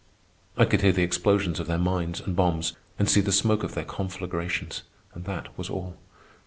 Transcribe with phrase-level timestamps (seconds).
[0.57, 3.75] I could hear the explosions of their mines and bombs, and see the smoke of
[3.75, 4.81] their conflagrations,
[5.13, 5.95] and that was all.